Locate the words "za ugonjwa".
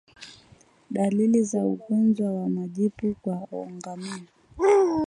1.43-2.31